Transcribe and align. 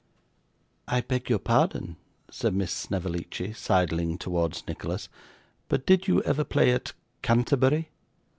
'I 0.87 1.01
beg 1.01 1.29
your 1.29 1.37
pardon,' 1.37 1.95
said 2.31 2.55
Miss 2.55 2.73
Snevellicci, 2.73 3.53
sidling 3.53 4.17
towards 4.17 4.63
Nicholas, 4.67 5.09
'but 5.69 5.85
did 5.85 6.07
you 6.07 6.23
ever 6.23 6.43
play 6.43 6.71
at 6.71 6.93
Canterbury? 7.21 7.89